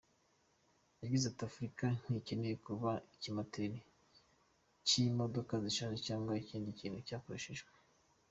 Yagize 1.01 1.23
ati 1.27 1.41
“Afurika 1.49 1.85
ntikeneye 2.03 2.55
kuba 2.65 2.91
ikimoteri 3.15 3.77
cy’imodoka 4.87 5.53
zishaje 5.63 5.97
cyangwa 6.07 6.39
ikindi 6.43 6.79
kintu 6.79 6.99
cyakoreshejwe. 7.07 7.69